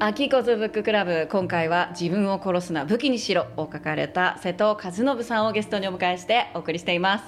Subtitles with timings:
[0.00, 7.24] 秋こずブッククラブ今回は自分を殺すな武器にしろを書かれた瀬戸和信さんをゲストにお迎えしてお送りしています。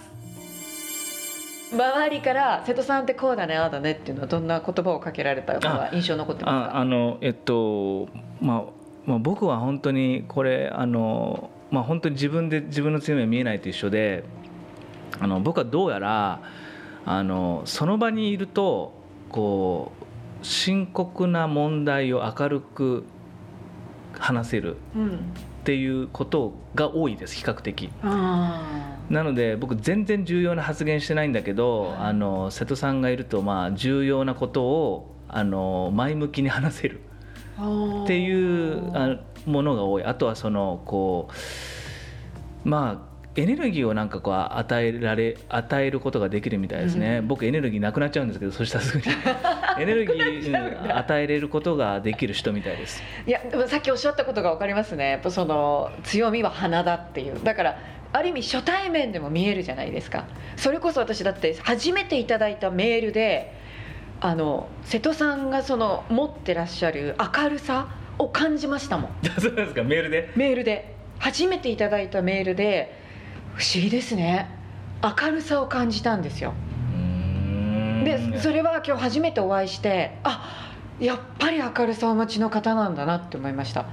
[1.73, 6.77] 周りから瀬戸さんってこうだねああだねっていうのはどんな言葉をかけられたか印象残ってますか？
[6.77, 8.09] ああのえっと
[8.41, 8.65] まあ
[9.05, 14.23] まあ、僕は本当にこれあの、まあ、本当に自分で自分の強みが見えないと一緒で
[15.19, 16.41] あの僕はどうやら
[17.05, 18.93] あのその場にいると
[19.29, 20.05] こう
[20.43, 23.05] 深刻な問題を明るく
[24.19, 27.91] 話せるっていうことが多いです比較的。
[28.03, 37.01] なので僕全然重要な発言してないんだけどあの瀬戸さんがいるとまあ重要なことをあの前向きに話せる。
[38.05, 41.29] っていうものが多いあとはそのこ
[42.65, 49.05] うまあエネルギーをなんかこう与えられ与えることができるみたいですね、うん、僕エネルギーなくなっちゃうんですけどそしたらすぐに。
[49.79, 53.03] エネルギー与えれることができる人みたいです。
[53.27, 55.11] いやでもさっきおっしゃったことが分かりますね。
[55.11, 57.39] やっぱその強みは鼻だっていう。
[57.43, 57.79] だから
[58.13, 60.25] ある意味初対面でも見えるじゃないですか。
[60.57, 63.55] それこそ私だって初めていただいたメールで
[64.21, 69.11] あの瀬戸さんがその持ってらっしゃる明るさを感じましたもん。
[69.41, 69.85] そうですか。
[69.85, 70.31] メールで？
[70.35, 70.97] メールで。
[71.21, 73.00] 初めていただいたメールで
[73.57, 74.49] 不思議ですね。
[75.03, 76.55] 明るさを感じたんですよ。
[78.05, 83.87] でそれは今日初めてお会いしてあやっぱり明るさをお持ちの方なんだなって思いました。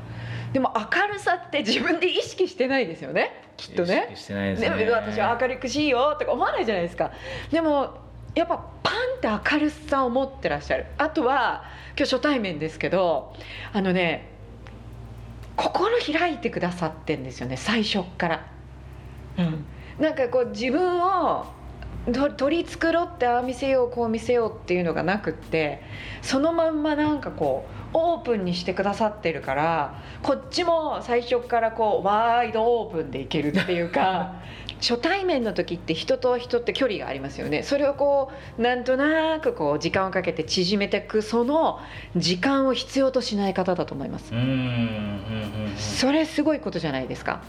[0.54, 3.44] でも明るさって自分で意識してないですよね。
[3.58, 4.08] きっとね。
[4.12, 4.70] 意識してないですね。
[4.70, 7.12] でも私は明るくしいよとか思わないじゃないですか。
[7.52, 7.98] でも
[8.36, 10.86] やっぱパンって明るさを持ってらっしゃる。
[10.98, 11.64] あとは
[11.98, 13.34] 今日初対面ですけど
[13.74, 14.30] あのね
[15.56, 18.42] 心開いてくださってんですよね最初っから、うん、
[20.00, 21.46] なんかこう自分を
[22.38, 25.82] 取り繕ってああ見せようこう見せようっていうのがなくって
[26.22, 34.36] そのまんまなんかこうオープンにしてくださってるからこっちも最初からこうワイドオープンでいけるっていうか
[34.80, 37.64] 初対面の時って人と人って距離がありますよね。
[37.64, 41.80] それをこうなんとなくこう時間をかけて縮めていくその
[42.16, 44.32] 時間を必要としない方だと思います。
[45.78, 47.42] それすごいことじゃないですか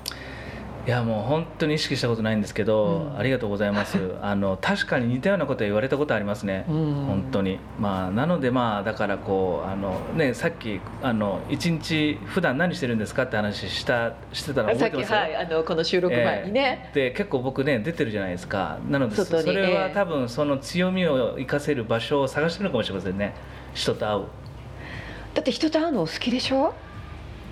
[0.88, 3.98] いやもう本当に意識したことないんですけど、うん、ありがとうございます。
[4.22, 6.74] あの確かに似たようなこと言われたことありますね、うん、
[7.06, 7.58] 本当に。
[7.78, 15.12] まあなのでまあだからこうあのねさっきあの一日普段何してるんですかって話したしてたら覚えてます？
[15.12, 18.78] はいあのこの収録前にね、えー、で結構僕ね出てるじゃないですか。
[18.88, 23.34] なのでそれは多分その強みを生かせる場所を探してるのかもしれませんね。
[23.74, 24.22] 人と会う。
[25.34, 26.72] だって人と会うのお好きでしょ？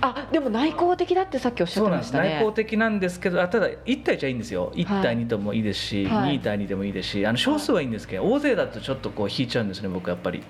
[0.00, 2.36] あでも内向的だってさっきおっしゃってましたね。
[2.36, 4.72] 内向的なんですけどあただ1対1はいいんですよ。
[4.74, 10.42] 1対2でもいいですし、はい、2対2でもいいですしあの少数はいいんですけど、大勢だとちょっとこう引いちゃうんですね僕やっぱり。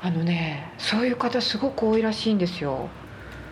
[0.00, 2.88] あのねそういう方すごく多いらしいんですよ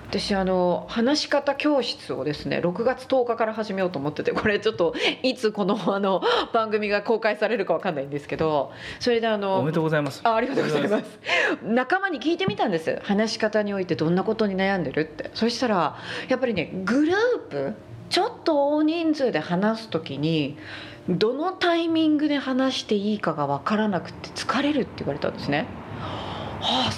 [0.09, 6.23] 私あの話し方教室をですね6月10日から始めようと思っててこれちょっと いつこのあの
[6.53, 10.21] 番組が公開されるか分かんないんですけどそれであのおめでとうございます。
[10.25, 11.19] あありがとうございます。
[11.65, 13.01] 仲間に聞いてみたんです。
[13.03, 15.31] 話し方においてどんなことに悩んでるって。
[15.35, 15.97] そしたら
[16.29, 17.75] やっぱりねグループ
[18.11, 20.57] ちょっと大人数で話す時に
[21.09, 25.67] どのタイミングで話していいかが分からなくて疲れるって言われたんですね。
[26.61, 26.93] ああ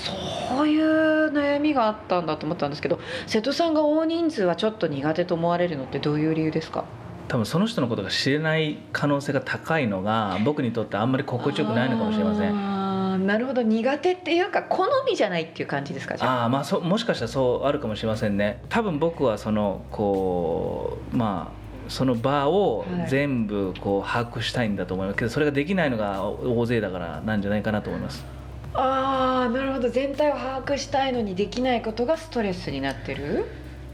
[0.56, 6.84] そういう悩みがあったんだと思ったんですけど瀬戸さんが大人数はちょっと苦手と思われるのってどういう理由ですか？
[7.28, 13.26] 多分その人のことが知れない可能性が高いのが僕にとってあんまり心地よくないのかもしれません。
[13.26, 16.44] なるほど苦手っていうか好みじゃないっていう感じですかあ？
[16.44, 18.62] あまあそもしかしたらそうあるかもしれませんね。
[18.68, 25.18] 多分僕はそのこうまあその場を全部こう把握したいんだと思います。
[25.18, 28.24] けどそれができないのが大勢だからなんじゃないかなと思います
[28.76, 29.88] ああなるほど。
[29.88, 33.46] 全体を把握したいのにできないことがストレスになってる？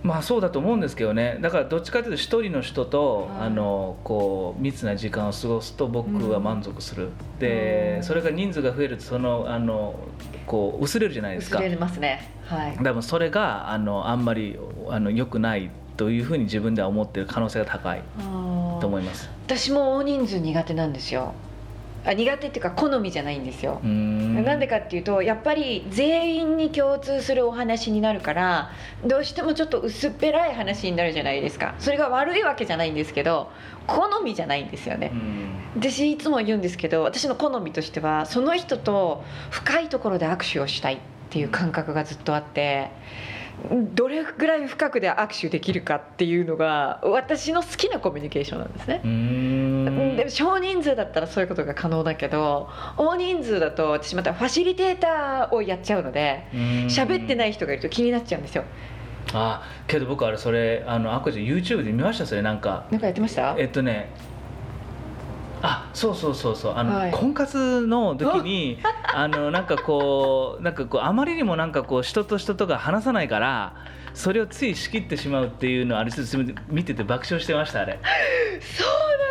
[0.03, 1.39] まあそうだと思うんですけどね。
[1.41, 9.95] だからどっちかというと一人の人と、はい、あのこう密な時間を過ごすと僕は満足する、うん、でそれが人数が増えるとそのあの
[10.47, 11.61] こう薄れるじゃないですか。
[11.61, 12.29] 薄れますね。
[12.47, 12.79] はい。
[12.83, 14.59] 多分それがあのあんまり
[14.89, 18.03] あの良くないというふうに自分では思ってる可能性が高い
[18.81, 19.31] と思います。
[19.47, 21.35] 私も大人数苦手なんですよ
[22.05, 23.81] あ苦手っていうか好みじゃないんですよ。
[23.83, 28.71] なんでかっていうとやっぱり全員に共通するお話になるから
[29.05, 31.75] どうしてもちょっと薄っぺらい話になるじゃないですか。
[31.79, 33.51] それが悪いわけじゃないんですけど
[33.87, 35.13] 好みじゃないんですよね。
[35.77, 40.99] 私いつも言うんですけど私の好みとしてはその人と深いところで握手をしたいっ
[41.33, 42.91] っていう感覚がずっとあって
[43.95, 49.01] どれぐらい深くで握手できるかっていうのが私の好きなコミュニケーションなんですね。
[50.17, 56.47] でも少人数だったらそういうことが可能だけど大人数だと私またファシリテーターをやっちゃうので
[56.89, 58.65] 喋ってない人がいると気になっちゃうんですよ。
[59.35, 62.27] あけど僕あれそれあのあこちゃん YouTube で見ました？
[62.27, 62.87] それなんか。
[62.91, 63.55] なんかやってました？
[63.57, 64.11] えっとね
[65.63, 66.75] あそうそうそうそう。
[66.77, 68.79] あの、はい、婚活の時に
[69.15, 73.75] あのなんかこうなんかこうあまりにもなんかこう人と人とが話さないから
[74.13, 76.39] それをつい仕切ってしまうっていうのをあれちょっと
[76.69, 77.99] 見てて爆笑してましたあれ。
[78.61, 78.89] そう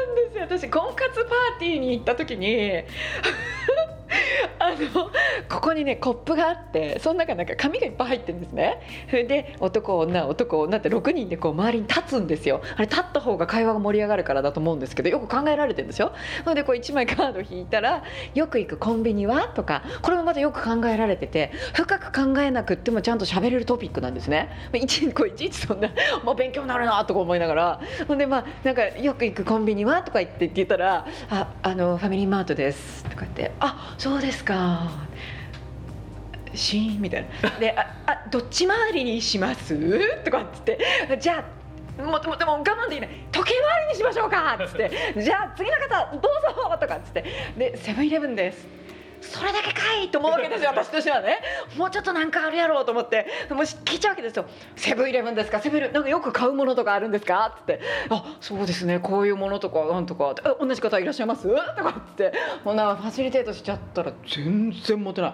[0.08, 0.44] なんですよ。
[0.60, 2.84] 私婚活パーティーに行った時に
[4.64, 5.10] あの
[5.50, 8.82] ここにねコップがあってその中なんか紙がいっぱい入ってるんですね。
[9.10, 12.62] それで男女男女って6人でこう周りに立つんですよ。
[12.76, 16.12] あれ立った方が会話が盛り上がるからだと思うんですけどよく考えられてるんですよ。
[16.44, 18.04] それでこう1枚カード引いたら
[18.36, 24.50] 「よく行くコンビニは?」とかこれもまたよく考えられてて深く考えなくってもちゃんと喋れるトピックなんですね。
[24.74, 25.90] いちこういちいちそんな
[26.24, 27.80] もう勉強になるなとか思いながら。
[28.08, 34.51] ほんでまあなんか「よく行くコンビニは?」とか言って言ったら「ああのファミリーマートです」とか言って「あそうですか」
[36.54, 37.50] シーンみたいな。
[37.60, 39.76] でああどっち回りにします？
[40.24, 40.80] とかっつって
[41.20, 41.44] じゃ
[42.00, 43.10] あもうでも我慢できない。
[43.32, 47.24] 時計回りにしましょうかっつってじゃあ次の方どうぞとかっつって。
[47.58, 48.68] でセブンイレブンです
[49.22, 51.40] それだけかいと思うわけですよ 私としてはね。
[51.78, 53.28] もうちょっとなんかあるやろうと思って。
[53.52, 54.46] もし聞いちゃうわけですよ
[54.76, 55.60] 「セブンイレブンですか？
[55.60, 55.94] セブンイレブン。
[55.96, 57.80] なんかよく買うものとかあるんですか?」っつって
[58.10, 59.00] 「あそうですね。
[59.00, 60.34] こういうものとかなんとか。
[60.60, 62.34] 同じ方いらっしゃいます?」とかっって。
[62.64, 65.34] もうなんかファシリテートしちゃったら全然モテない。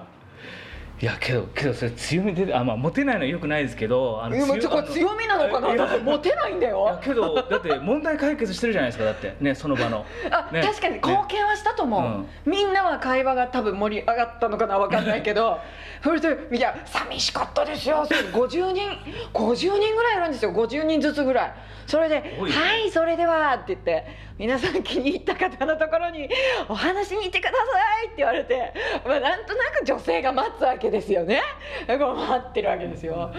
[0.99, 5.75] いやけどけどそれ強みであまあモテないのはよくないですけどあの強強みなのかな？
[5.75, 6.99] だってモテないんだよ。
[7.03, 9.35] けどだって問題解決してるじゃないですかだって。
[9.39, 10.05] ねその場の。
[10.31, 12.07] あ、ね、確かに貢献はしたと思う、ね
[12.47, 15.59] うん、みんなは会話が多分盛り上がったのかな分かんないけど。
[16.03, 18.07] それでいや寂しかったですよ。
[18.31, 18.89] 50人
[19.33, 20.51] 50人ぐらいいるんですよ。
[20.51, 21.53] 50人ずつぐらい。
[21.87, 24.05] それで「はいそれでは」って言って
[24.37, 26.29] 皆さん気に入った方のところに
[26.67, 27.55] 「お話に行ってくださ
[28.03, 28.73] い」って言われて、
[29.05, 31.41] まあ、なんとなく女性が待つわけですよね。
[31.87, 33.31] こう待ってるわけですよ。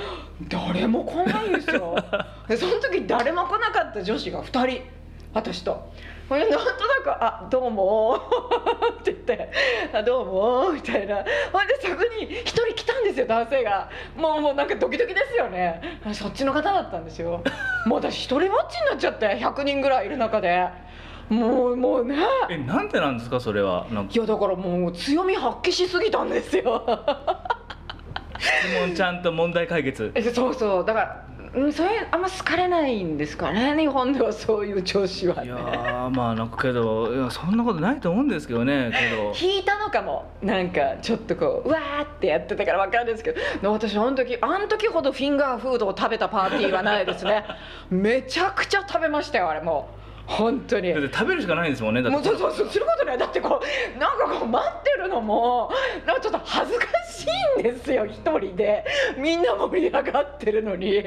[0.48, 1.96] 誰も来ないんですよ
[2.48, 4.82] でその時誰も来なかった女子が2人。
[5.34, 5.92] 私と。
[6.28, 6.72] これなんとな
[7.02, 8.16] く「あどうも」
[9.00, 9.50] って言って
[9.94, 11.16] 「あどうも」みたいな。
[11.52, 13.88] ほんでそこに1人来たんですよ男性が。
[14.14, 15.80] もうもうなんかドキドキですよね。
[16.12, 17.42] そっちの方だったんですよ。
[17.86, 19.38] もう私一人ぼっちになっちゃって。
[19.38, 20.68] 100人ぐらいいる中で。
[21.28, 22.16] もうもうね。
[22.50, 23.86] えなんでなんですかそれは？
[24.10, 26.82] いやだからもう強み発揮しすぎたんですよ。
[28.38, 30.12] 質問ちゃんと問題解決。
[30.34, 30.84] そうそう。
[30.84, 39.32] だからうん、それあんま好かれないんですかね日本ではそういう調子は、ね、いやまあなんかけどいやそんなことないと思うんですけどねけど。
[39.40, 40.30] 引いたのかも。
[40.42, 43.72] なんかちょっとこううわーってやってたから分かるんですけど。
[43.72, 47.44] 私あの時あの時ほどフィンガーフードを食べたパーティーはないですね。
[47.90, 49.97] めちゃくちゃ食べましたよあれもう。
[50.28, 50.92] 本当に。
[50.92, 52.16] だって食べるしかないんですもんねだって。
[52.16, 53.18] もうそうそうそうすることない。
[53.18, 53.60] だってこ
[53.96, 55.70] うなんかこう待ってるのも
[56.06, 57.26] なんかちょっと恥ずかし
[57.56, 58.84] いんですよ一人で。
[59.16, 61.02] みんな盛り上がってるのに。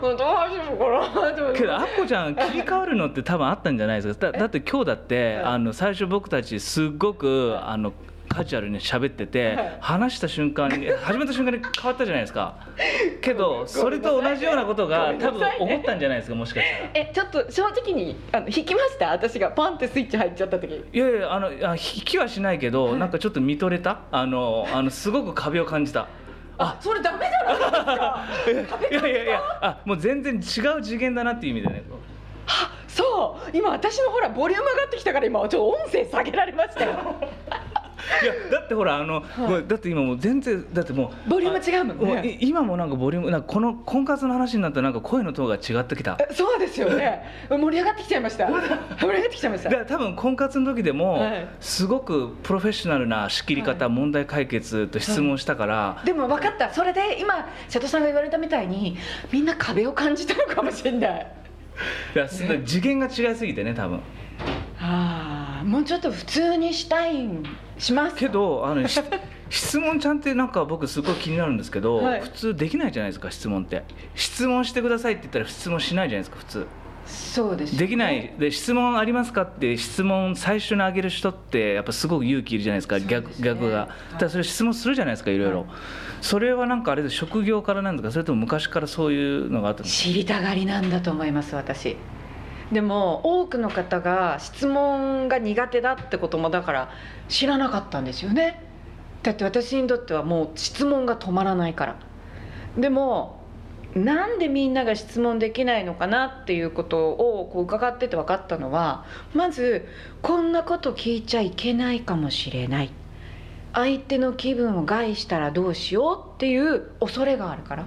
[0.00, 0.28] どうしよ
[0.74, 4.30] うかなけどアッコちゃん切り替わるのって多分あったんじゃないですか。
[4.30, 7.92] だだって今日だってあの最初僕たちすっごくあの
[8.34, 12.56] カジュアルに喋ってて、はい、話した瞬間に始めた瞬間に変わったじゃないですか。
[13.20, 16.90] けどそれと同じようなことが多分起こったんじゃないですかもしかしたら。
[16.94, 19.10] えちょっと正直にあの引きました？
[19.10, 20.84] 私がパンってスイッチ入っちゃった時。
[20.92, 24.00] いやいやあのあ引きはしないけど、はい、なんかちょっと見とれた？
[24.10, 26.08] あのあのすごく壁を感じた。
[26.58, 27.52] あそれダメじゃな
[28.50, 28.78] いですか。
[28.90, 30.38] いやいやいやあもう全然違
[30.78, 31.84] う次元だなっていう意味でね。
[32.46, 33.56] はそう。
[33.56, 36.92] 今私のほらボリューム上がってきたから今ちょっと音声下げられましたよ
[38.22, 42.38] いやだってほらあの、はい、だって今もう全然だってもうボリューム違うもんね。
[42.40, 46.18] 今もなんかボリュームなんかこの婚活の話になったらなんか声のトーンが違ってきた。
[46.32, 47.22] そうですよね。
[47.48, 48.46] 盛り上がってきちゃいました。
[48.46, 49.70] 盛り上がってきちゃいました。
[49.70, 56.70] だから多分婚活の時でも、はい、すごくプロフェッショナルな仕切り方、はい、問題解決と質問したから、でも分かった。
[56.70, 58.96] それで今瀬戸さんが言われたみたいに
[59.32, 61.26] みんな壁を感じたのかもしれない。
[62.14, 64.00] いや、ね、次元が違いすぎてね多分
[65.64, 67.26] もうちょっと普通にしたい
[67.78, 68.16] します。
[68.16, 68.86] けどあの
[69.50, 73.84] 質問ちゃんってなんか僕すごい気になるんですけど、はい、普通できないじゃないですか質問って。
[74.14, 76.66] 質問してくださいって言ったら質問しないじゃないですか普通。
[77.06, 78.34] そうです、ね、できない。
[78.38, 85.68] で質問ありますかって質問最初にあげる人ってやっぱすごく勇気いるじゃないですか、ね、逆逆が、ただそれ質問するじゃないですかいろいろ、はい、
[86.20, 91.96] それはなんかあれで職業からなんですかそれとも昔からそういうのがあった知りたがりなんだと思います私
[92.74, 96.90] でも多くの方が質問が苦手だってこともだから
[97.28, 98.60] 知らなかったんですよね。
[99.22, 101.96] だって私にとってはもう質問が止まらないから。
[102.76, 103.40] でも
[103.94, 109.04] なんでみんなが質問できないのかなっていうことをこう伺ってて分かったのは
[109.34, 109.86] まず
[110.20, 112.90] こんなこと聞いちゃいけないかもしれない。
[113.72, 117.84] 相手の気分を害したらどうしようっていう恐れがあるから。
[117.84, 117.86] っ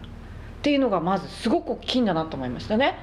[0.62, 2.96] ていうのがまずすごく大きいんだなと思いましたね。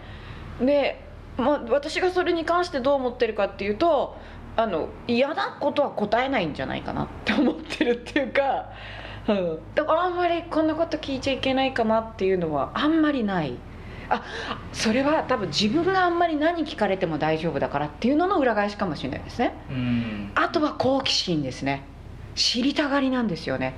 [0.60, 1.03] で、
[1.36, 4.16] まあ、私がそれに関してどう思ってるかっていうと
[4.56, 8.70] あの嫌なことは答えないんじゃないかなって思ってるっていうか、
[9.28, 13.56] うん、だからあんまりこんなこと聞いちゃいけないかなっていうのはあんまりない。
[14.10, 14.22] あ
[14.74, 19.54] それは多分自分があんまり何聞かれても大丈夫だからっていうのの裏返しかもしれないですね。
[19.70, 21.84] うんあとは好奇心ですね
[22.34, 23.72] 知りたがりなんですよね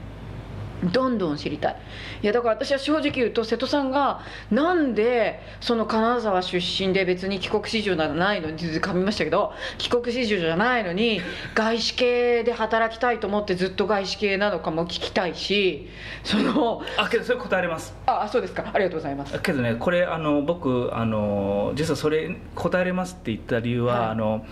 [0.84, 1.76] どんどん知りたい。
[2.22, 11.20] いやだから私は正直言うと瀬戸さんがなんでその金沢出身で別に帰国子女じゃないのに噛みましたけど帰国子女じゃないのに
[11.54, 15.88] 外資系で働きたいと思ってずっと外資系なのかも聞きたいし
[16.24, 17.94] そのあけどそれ答えれます。
[18.06, 18.70] あそうですか。
[18.72, 19.38] ありがとうございます。
[19.40, 24.10] けどねこれあの僕あの実はそれ答えれますって言った理由は、はい。
[24.10, 24.46] あの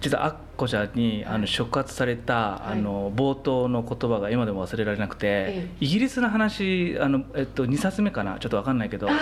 [0.00, 8.38] 実はアッコちゃんにあの触発された、あの冒頭の言葉が今でも忘れられなくて、えイギリスの話あの、えっと、2冊目かな？
[8.38, 9.08] ちょっと分かんないけど。
[9.10, 9.12] あ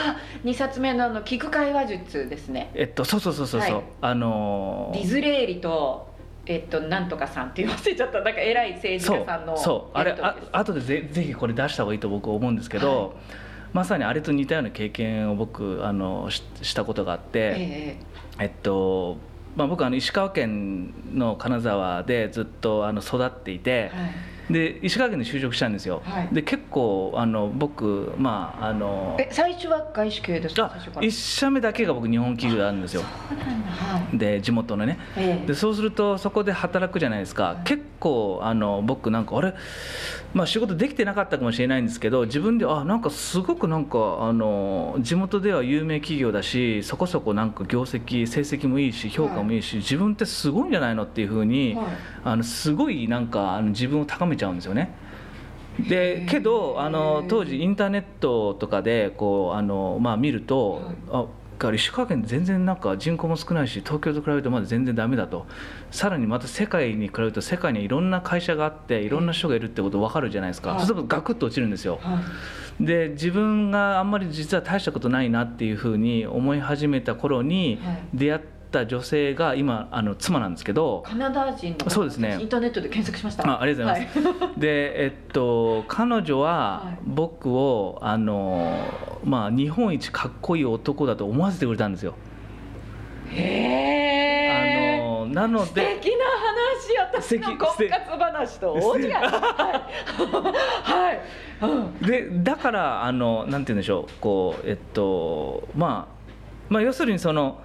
[0.44, 2.70] 2冊目のあの聞く会話術ですね。
[2.74, 3.84] えっとそうそうそうそうそう、はい。
[4.02, 6.08] あのディズレーリと
[6.46, 8.20] えっとなんとかさんって言わせちゃった。
[8.20, 13.10] なんか偉い政治家さんのそうあれあ後でぜぜひこれ出した方がいいと僕思うんですけど、はい
[13.70, 17.96] まさにあれと似たような経験を僕あのししたことがあって、え。
[18.38, 19.18] えっと
[19.58, 24.10] まあ、僕あの石川県の金沢でずっとあの育っていて、はい。
[24.50, 26.28] で石川県で就職したんですよ、はい。
[26.32, 30.66] で結構あの僕まああのえ最初は外資系ですか？
[30.66, 31.06] あ最初から。
[31.06, 33.02] 1社目だけが僕日本企業なんですよ。
[34.14, 34.98] で地元のね。
[35.16, 35.46] ええ。
[35.46, 37.64] でそうするとそこで働くじゃないですか、い。
[37.64, 39.54] 結構あの僕なんかあれ、
[40.32, 51.86] まあ、仕事できてなかったかもしれないんですけど自分であなんかすごくなんかあの地元では有名企業だしそこそこなんか業績成績もいいし評価もいいし、自分ってすごいんじゃないのっていうふうに、はい。
[52.24, 54.94] あのすごいなんかあの自分を高めちゃうんですよね。
[55.78, 61.26] でけどあの当時インターネットとかでこうあの、まあ、見ると、あ
[61.58, 65.46] だから石川県全然なんか人口も少ないし東京と比べるとまだ全然ダメだと。
[65.90, 70.78] さらにまた世界に比べると世界にはいろんな会社があっていろんな人がいるってこと分かるじゃないですか、はい。
[70.78, 71.98] そうするとガクッと落ちるんですよ。
[72.00, 72.20] は
[72.80, 72.84] い。
[72.84, 77.98] で自分があんまり実は大したことないなっていうふうに思い始めた頃にはい。
[78.14, 82.38] 出会った女性が今あの妻なんですけど、カナダ人のそうですね。
[82.40, 83.48] インターネットで検索しました。
[83.48, 84.06] あありがとうござい
[84.42, 86.98] ます、 でえっと彼女ははい。
[87.04, 88.76] 僕をあの
[89.24, 92.14] まあ日本一かっこいい男だと思わせてくれたんですよ。
[93.30, 96.68] へえあのなの素で敵な話
[97.12, 99.12] 私の婚活話と大違い。
[99.12, 99.22] はい、
[100.92, 101.20] はい。
[101.60, 104.12] うん、でだからあのなんて言うんでしょう。
[104.20, 106.18] こうえっとまあ
[106.68, 107.60] まあ要するにその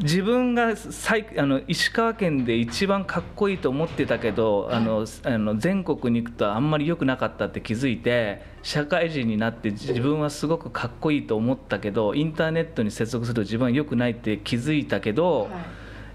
[0.00, 15.50] 自分が最あの石川県で一番かっこいいと思ってたけど、あのあの全国に行くとあんまり良くなかったって気づいて社会人になって自分はすごくかっこいいと思ったけどインターネットに接続すると自分は良くないって気づいたけど、はい。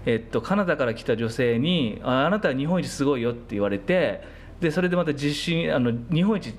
[0.06, 4.22] えっと、カナダから来た女性にあ「あなたは日本一すごいよ」って言われて
[4.58, 6.54] でそれでまた実習あの日本一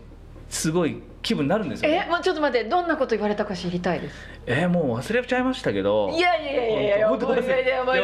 [0.50, 4.16] すごい気分になるんですよ、えもうちょっと待ってどんなこと言われたか知りたいです。
[4.46, 6.10] えーもう忘れちゃいましたけど。
[6.12, 7.52] いやいやいやいやいや本当覚えてい。
[7.52, 7.64] やい。
[7.64, 8.04] いや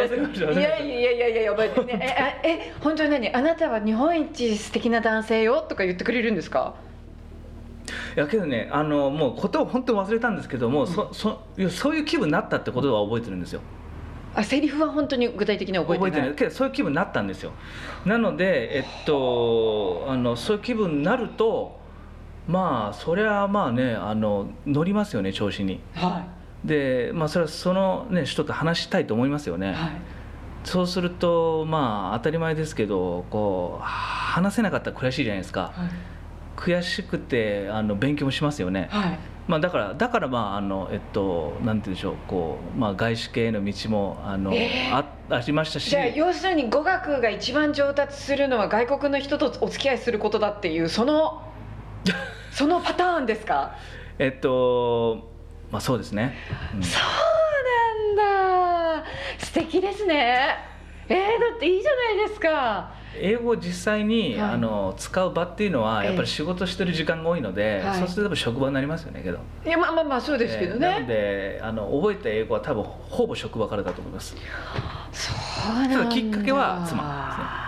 [0.51, 1.99] いやいやいやいやいや覚えてね。
[2.01, 3.33] えあえ本当に何？
[3.33, 6.75] あなたは日本一素敵な男性よとか言ってくれるんですか？
[8.17, 13.61] いやけどねあのもうことを本当に忘れたんですけども、そそいやそういう気分になったってことは覚えてるんですよ。
[14.33, 16.11] あセリフは本当に具体的には覚えてない。
[16.11, 16.35] 覚えてない。
[16.37, 17.53] けどそういう気分になったんですよ。
[18.05, 21.84] なのでえっとあのそういう気分になると
[22.47, 25.81] まあそりゃまあねあの乗りますよね調子に。
[25.93, 26.25] は
[26.63, 29.91] でまあそれはそのね人と話したいと思いますよね、いはい。
[30.63, 35.71] そうするとまあ当たり前ですけどこう話せなかったら悔しいじゃないですか。
[35.75, 35.89] はい。
[36.57, 39.19] 悔しくてあの勉強もしますよね、はい。
[39.47, 44.95] まあ、だからだからまああのえっとなんて言うんでしょうこう、まあ、外資系の道もあの、えー。
[44.95, 45.89] あありましたし。
[45.89, 51.41] じゃあ要するに語学が一番上達するのは外国の人とお付き合いすることだっていうその
[52.55, 53.75] そのパターンですか？
[54.17, 55.29] えっと
[55.69, 56.35] まあそうですね、
[56.73, 56.83] うん。
[56.83, 59.05] そうなんだ。
[59.37, 60.55] 素敵ですね。
[61.09, 61.23] えー、だ
[61.57, 62.93] っていいじゃないですか。
[63.17, 64.51] 英語を実際に、はい。
[64.53, 66.07] あの使う場っていうのはええ。
[66.07, 67.99] やっぱり仕事してる時間が多いので、はい。
[67.99, 69.39] そうすると職場になりますよねけど。
[69.65, 74.33] いやまあまあまあそうですけどえーなのね、であの覚えた英語は多分ほぼ職場からだと思います。
[75.11, 75.33] そ
[75.73, 77.64] うなんだきっかけは妻ですね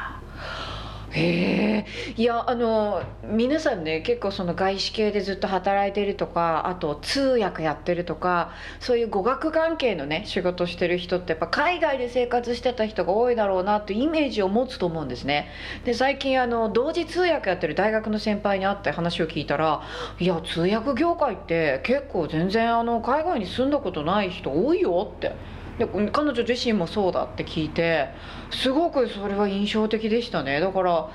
[1.18, 15.50] へえいやあの皆さんね結構その外資系でずっと働いてるとかあと通訳やってるとかそういう語学関係のね仕事してる人ってやっぱ海外で生活してた人が多いだろうなというイメージを持つと思うんですね
[15.86, 19.82] で最近あの同時通訳やってる大学の先輩に会って話を聞いたら
[20.20, 25.57] いや通訳業界って結構全然あの海外に住んだことない人多いよって。
[25.78, 28.10] で彼女自身もそうだって聞いて
[28.50, 30.60] すごくそれは印象的でしたね。
[30.60, 31.10] だから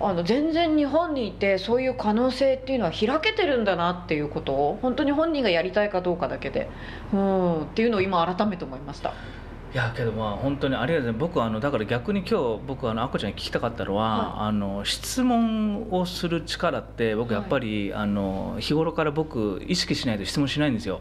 [0.00, 6.68] あの全然日本にいてそういう可能性っていうのは開けてるんだなっていうことを本当に本人がやりたいかどうかだけで。
[7.12, 7.62] うん。
[7.62, 9.12] っていうのを今改めて思いました。
[9.72, 11.32] いやけどまあ本当にありがとうございます。
[11.34, 21.00] 僕あのだから逆に今日僕あのあこちゃんに聞きたかったのは、はい、あの質問をする力って僕やっぱり、はい、あの日頃から僕意識しないと質問しないんですよ。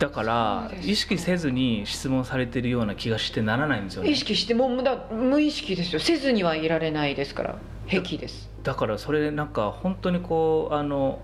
[0.00, 4.10] だから意識せずに質問されてるような気がしてならないんですよね。
[4.10, 6.00] 意識しても無だ無意識ですよ。
[6.00, 7.58] せずにはいられないですから。
[7.86, 8.48] 癖です。
[8.62, 11.20] だからそれなんか本当にこうあの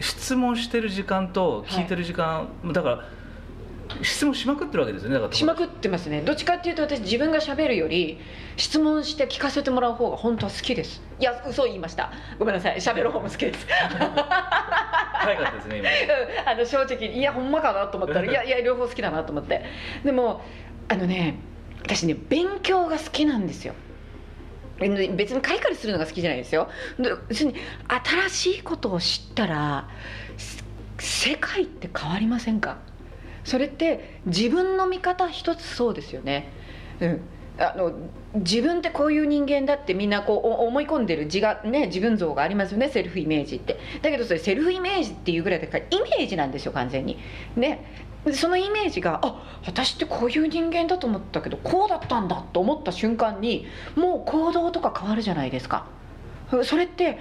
[0.00, 3.04] 質問してる時間と聞いてる時間、はい、だから
[4.02, 6.22] 質問しまくってるわけですよねだからしまくってますね。
[6.22, 8.18] どっちかっていうと私自分がしゃべるより
[8.56, 11.02] 質問して聞かせてもらう方が本当は好きです。
[11.20, 12.12] いや嘘言いました。
[12.38, 12.80] ごめんなさい。
[12.80, 13.66] しゃべる方も好きです。
[13.68, 19.64] 早かったですね今、うん、あの正直いやほんまかなと思ったら いやいや両方好きだなと思って。
[20.04, 20.42] でも
[20.88, 21.36] あのね
[21.82, 23.74] 私ね勉強が好きなんですよ。
[24.78, 26.68] 別にカリカリするのが好きじゃないですよ。
[27.28, 27.54] 別に
[28.28, 29.88] 新しいことを知ったら
[30.98, 32.78] 世界って変わりませんか？
[33.44, 36.48] それって自分の見方一つそうですよね。
[37.00, 37.20] うん。
[37.58, 37.92] あの
[38.34, 42.88] 自分ってこういう人間だってみんなこう思い込んでる自が、ね、自分像がありますよね。
[42.88, 43.78] セルフイメージって。
[44.00, 47.18] だけどそれセルフイメージっていうぐらいだからイメージなんですよ完全に。
[47.56, 47.84] ね。
[48.32, 55.86] そのイメージがあ私ってこういう人間だと思ったけどこうだったんだと思った瞬間にもう行動とか変わるじゃないですか。
[56.64, 57.18] それって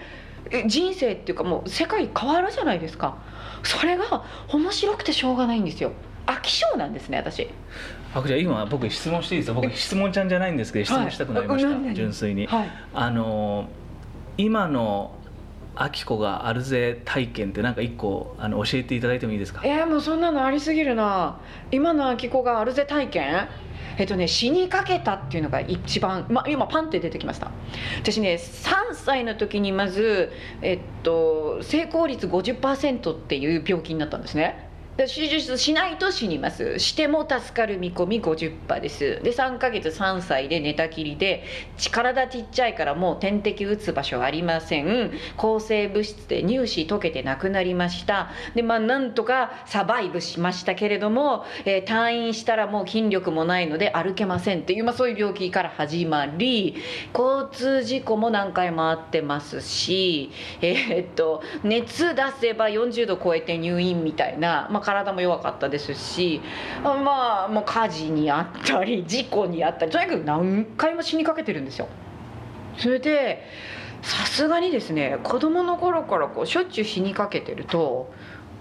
[0.68, 3.18] 人生っていうかもう世界変わるじゃないですか。
[3.64, 5.92] それが面白くてしょうがないんですよ。
[6.32, 7.48] 飽き性なんですね私。
[8.14, 9.62] あじゃあ今僕質問していいですか？
[9.62, 13.68] 僕質問ちゃんじゃないんですけど質問したくなりました、はい、純粋に、はい、あの
[14.38, 15.16] 今の
[15.76, 19.62] あきこがあるぜ体験ってなんか一個あの教えていただいてもいいですか？
[19.64, 21.40] えー、もうそんなのありすぎるな。
[21.72, 23.48] 今のあきこがあるぜ体験？
[23.98, 27.52] えっとね死にかけたっていうのが一番、ま、今パンって出てきました。
[28.02, 34.70] 私ね3歳の時にまず、えっと、成功率50%っていう病気になったんですね
[35.08, 36.80] 手術しないと死にます。
[36.80, 39.22] しても助かる見込み50%です。
[39.24, 41.44] で3ヶ月3歳で寝たきりで
[41.92, 45.12] 体ちっちゃいからもう点滴打つ場所ありません。
[45.38, 48.30] 抗生物質で乳歯溶けて亡くなりました。
[48.56, 56.76] でまあなんとかサバイブしましたけれども、えー、退院したらもう筋力もないので歩けませんっていう、まあ、そういう病気から始まり
[57.18, 66.42] 交通事故も何回もあってますしえー、っと熱出せば40度超えて入院みたいな、まあ体も弱かったですし
[66.84, 71.88] まあもう火事にあったり 事故にあったりとにかく何回も死にかけてるんですよ。
[72.78, 73.44] それで
[74.02, 78.12] さすがにですね子供の頃からこうしょっちゅう死にかけてると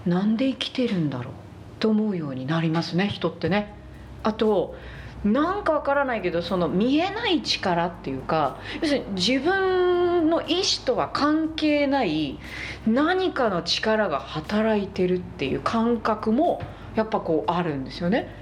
[0.06, 1.34] なんで生きてるんだろう
[1.78, 3.74] と思うようになりますね人ってね。
[4.22, 4.74] あと
[5.24, 12.38] なんかわからないけどその見えない力っていうか要するに自分の意思とは関係ない
[12.86, 16.62] 何かの力が働いてるっていう感覚も
[16.94, 18.34] やっぱこうあるんですよね。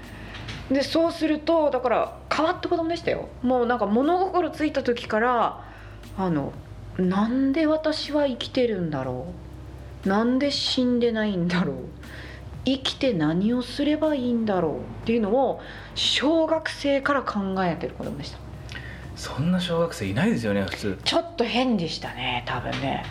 [0.71, 3.27] でそうするとだから変わった子供でしたよ。
[3.41, 5.65] もうなんか物心ついた時から
[6.17, 6.53] あの
[6.97, 9.33] なんで私は生きてるんだろ
[10.05, 11.75] うなんで死んでないんだろう
[12.65, 15.61] 生きて何をすればいいんだろうっていうのを
[15.95, 18.37] 小学生から考えてる子供でした。
[19.15, 20.99] そんな小学生いないですよね普通。
[21.03, 23.05] ちょっと変でしたね多分ね。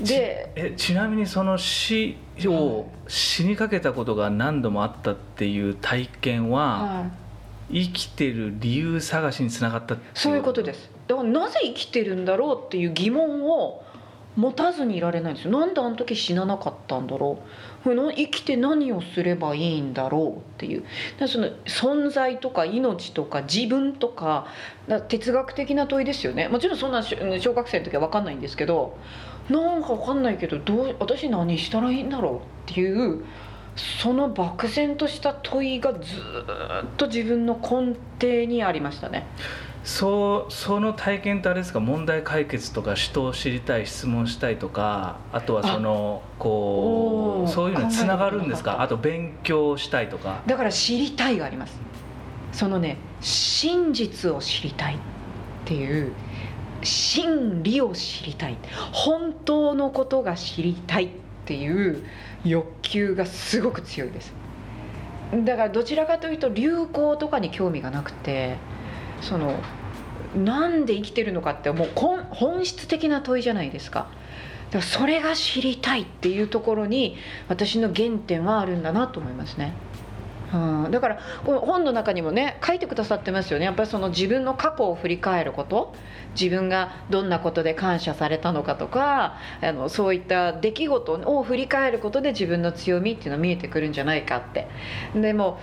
[0.00, 7.10] でえちなみにその死を死にかけたことが何度もあったっていう体験は、は
[7.70, 10.90] い、生きてる理由探しにつながったそういうことです。
[11.06, 13.84] だからなぜ生きてるんだろうっていう疑問を
[14.36, 15.58] 持たずにいられないんですよ。
[15.58, 17.44] なんであの時死ななかったんだろう？
[17.82, 20.84] 生きて何をすればいいんだろうっていう
[21.26, 24.46] その存在とか命とか自分とか
[25.08, 28.98] 哲学的な問いですよねもちろんそんな小学生の時は分かんないんですけど
[29.48, 33.24] なんか分かんないけどどう私何したらいいんだろうっていう
[34.02, 36.00] その漠然とした問いがずっ
[36.96, 39.26] と自分の根底にありましたね。
[39.82, 41.80] そうその体験ってあれですか？
[41.80, 48.82] 問題解決とか人を知りたい質問したいとかあとはそのこうそういうのにつながるんですか？
[48.82, 50.42] あと勉強したいとか。
[50.46, 51.80] だから知りたいがあります。
[52.52, 54.98] そのね真実を知りたいっ
[55.64, 56.12] ていう
[56.82, 58.58] 真理を知りたい。
[58.92, 61.08] 本当のことが知りたいっ
[61.46, 62.04] ていう
[62.44, 64.34] 欲求がすごく強いです。
[65.44, 68.56] だからどちらかというと流行とかに興味がなくて
[69.20, 69.54] その
[70.34, 74.08] なんで生きてるのかってもう本質的な問いじゃないですか。
[74.70, 77.16] だからそれが知りたいっていうところに
[77.48, 79.72] 私の原点はあるんだなと思いますね。
[80.52, 80.56] う
[80.88, 83.64] ん、だからこの本の中にもね書いてくださってますよね。
[83.64, 85.94] やっぱりその自分の過去を振り返ること。
[86.38, 94.68] 自分がどんなことで感謝されたのかとかあのそういった出来事を振り返ることで自分の強みっていうのは見えてくるんじゃないかって。
[95.12, 95.58] でも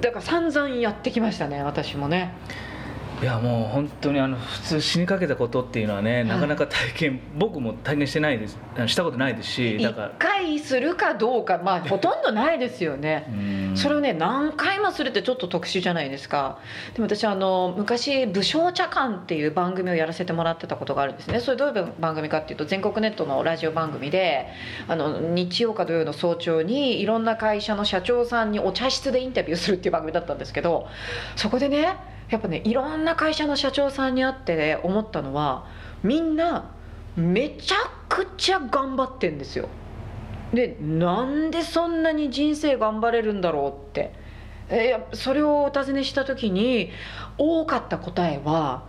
[0.00, 2.32] だから散々やってきましたね私もね。
[3.22, 8.58] いやもう本当にあの普通死にかけたことっていうのはね、はい、なかなか体験僕も体験してないです。
[8.86, 10.10] したことないですしだから。
[10.10, 13.28] 1回するかどうかまあほとんどないですよね。
[13.76, 16.58] それをね何回もするってちょっと特殊じゃないですか。
[16.94, 21.38] でも私あの昔「武将茶館」っていう番組をやらせてもらってたことがあるんですね。
[21.38, 24.48] それどういう番組かっていうと全国ネットのラジオ番組で
[24.88, 30.88] あの日曜か土曜の早朝にいろんな会社の社長さんにお茶室でインタビューするっていう番組だったんですけど
[31.36, 35.66] そこでねやっぱねいろんな会社の社長さんに会って思ったのは
[36.02, 36.70] みんな
[37.14, 37.76] めちゃ
[38.08, 39.68] くちゃ頑張ってんですよ。
[40.54, 44.20] でなんでそんなに人生頑張れるんだろうって。
[44.70, 46.90] えそれをお尋ねした時に
[47.36, 48.84] 多かった答えは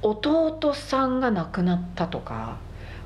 [0.00, 2.56] 弟さんが亡くなったとか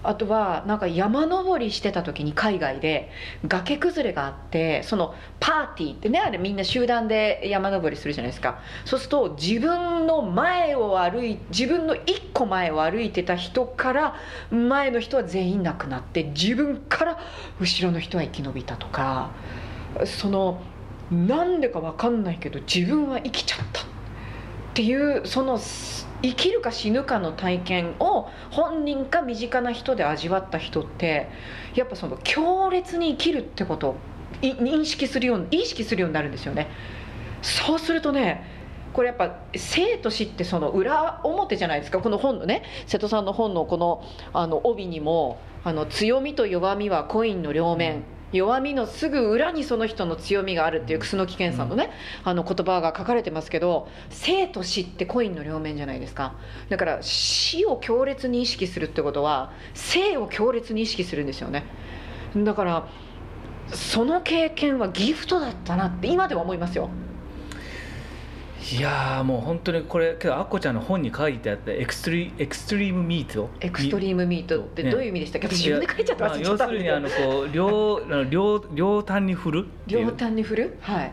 [0.04, 3.10] あとはなんか山登りしてた時に海外で
[3.46, 8.60] 崖崩れがあってそのパーティーってねあれみんな集団で山登りするじゃないですか。
[8.84, 14.16] そうすると自分の前を歩い自分の一個前を歩いてた人から
[14.50, 17.18] 前の人は全員亡くなって自分から
[17.60, 19.30] 後ろの人は生き延びたとか
[20.04, 20.60] その
[21.10, 23.84] なんでか分かんないけど自分は生きちゃったっ
[24.74, 25.58] ていうその
[26.22, 31.29] 生きるか死ぬかの体験を本人か身近な人で味わった人って
[31.74, 33.96] やっぱその強烈に生きるってことを
[34.40, 36.68] 認識するように意識するようになるんですよね。
[37.42, 38.42] そうするとね
[38.94, 51.90] これやっぱ生と死ってその裏表じゃないですかこの本のね瀬戸さんの本のこのあの帯にもあの強みと弱みはコインの両面弱みのすぐ裏にその人の強みがあるっていう楠木健さんのね、
[52.25, 56.35] うん、あの言葉が書かれてますけど生と死ってコインの両面じゃないですか。
[56.68, 61.64] だから死を強烈に意識するってことは生を強烈に意識するんですよね。
[62.37, 62.88] だから
[63.73, 66.90] その経験はギフトだったなって今では思いますよ
[68.72, 78.00] いやもう本当にこれけどアッコちゃんの本に書いてあった extre extreme meet extre me meet ってどういう意味でしたっけ、ね、私自分で書いちゃってます要するにあのこう両
[78.31, 80.79] 両両端に振る両端に振る？
[80.81, 81.12] はい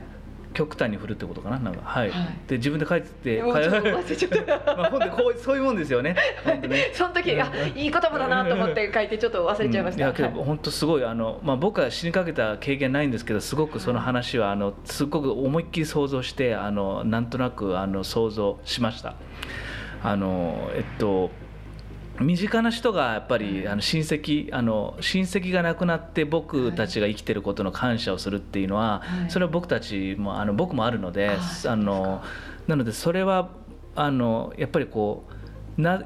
[0.53, 1.81] 極端に振るってことかななんか。
[1.83, 6.15] はい、はい、で自分で書いててまあ本でこうそういうもんですよね。
[6.45, 6.91] ね。
[6.93, 19.15] その時あいい言葉だなと思って書いてちょっと忘れちゃいました、うん、いやけど、本当すごいあの、まあ、僕は死にかけた経験ないんですけどすごくその話はあのすごく思いっきり想像してあのなんとなくあの想像しました。
[20.03, 21.29] あのえっと
[22.21, 32.23] 身近な人がやっぱりあの親戚あの親戚が亡くなって僕たちが生きてることの感謝をするっていうのは、はい、それは僕たちもあの僕もあるのであの
[32.67, 33.49] なのでそれは
[33.95, 35.25] あのやっぱりこ
[35.77, 36.03] うな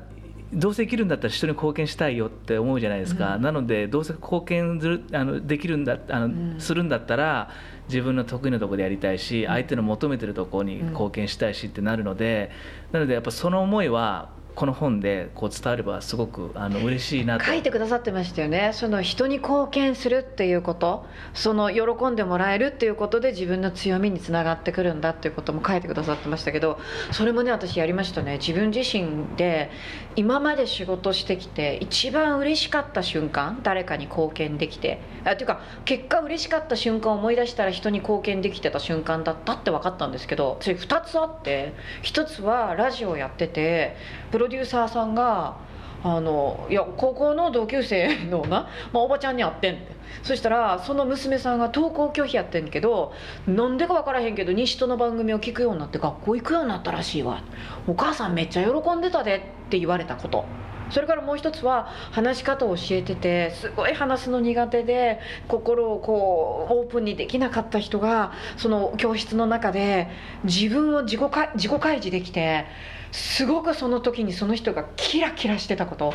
[0.54, 7.50] どうせ生きるんだったら人に貢献したいよって思うじゃないですか、うん、なのでどうせ貢献するあのできるんだあの、うん、するんだったら
[7.88, 12.50] 自分の得意なところでやりたいし、相手の求めてるところに貢献したいしってなるので、
[12.92, 17.46] なのでやっぱその思いはこの本でこう伝わればすごくあの嬉しいなと。
[17.46, 18.72] 書いてくださってましたよね。
[18.74, 21.06] その人に貢献するっていうこと。
[21.34, 26.80] その喜んでもらえるっていうことで自分の強みにつながってくるんだっていうことも書いてくださってましたけど。
[27.12, 28.38] それもね私やりましたね。
[28.38, 29.70] 自分自身で
[30.16, 35.00] 今まで仕事してきて一番嬉しかった瞬間誰かに貢献できて。
[35.26, 43.96] あっていうか結果嬉しかった瞬間を思い出したら人に貢献できてた瞬間だったって分かったんですけどそれ2つあって1つはラジオやってて
[44.32, 45.58] プロロデューサーさんが
[46.04, 49.96] あのいや高校の同級生のな、まあ、おばちゃんに会ってんって。
[50.22, 53.12] そしたらその娘さんが登校拒否やってんけど
[53.48, 57.42] なんでか分からへんけど西との番組を聞くようになって学校行くようになったらしいわ。
[57.88, 60.46] お母さんめっちゃ喜んでたでって言われたこと。
[60.90, 70.10] それからもう一つは話し方を教えててすごい話すの苦手で心をこうオープンにできなかった人がその教室の中で
[70.44, 71.22] 自分を自己
[71.56, 72.66] 自己開示できて
[73.12, 76.14] すごくその時にその人がキラキラしてたこと。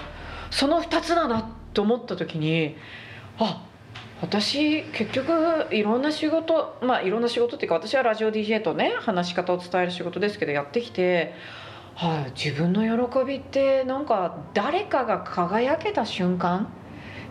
[0.50, 2.76] その2つだなと思った時に
[3.38, 3.64] あ
[4.20, 5.32] 私結局
[5.70, 11.32] いろんな仕事まあいろんな仕事っていうか私はラジオ DJ とね話し方を伝える仕事ですけどやってきて
[12.00, 16.66] はい、自分の喜びってなんか誰かが輝けた瞬間？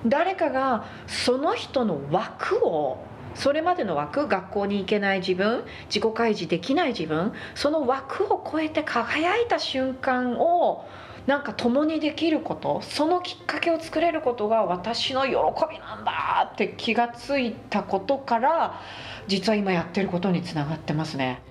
[0.06, 3.04] 誰かがその人の枠を
[3.34, 10.86] それまでの枠学校に行けない自分自己開示できない自分その枠を超えて輝いた瞬間を
[11.26, 15.32] なんか共にできることそのきっかけを作れることが私の喜
[15.68, 18.80] びなんだって気がついたことから
[19.26, 21.42] 実は今やってることにつながってますね。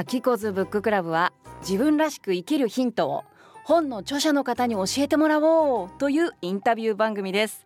[0.00, 3.24] アキコズブッククラブは自分らしく生きるヒントを
[3.70, 7.64] 本の著者の方に教えてもらおうというインタビュー番組です。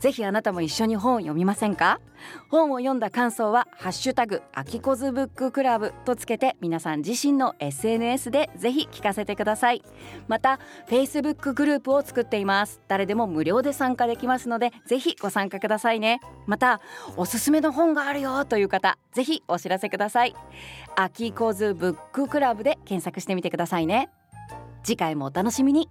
[0.00, 2.00] ぜひあなたも一緒に本を読みませんか？
[2.50, 9.84] 本を読んだ感想はハッシュタグアキコズブッククラブとつけて皆さん自身の SNS でぜひ聞かせてください。
[10.26, 12.80] また Facebook グループを作っています。
[12.88, 16.18] 誰でも無料で参加できますのでぜひご参加くださいね。
[16.46, 16.80] また
[17.16, 20.34] おすすめの本があるよという方ぜひお知らせください。
[20.96, 24.10] アキコズブッククラブで検索してみてくださいね。
[24.84, 25.88] 次回もお楽しみに。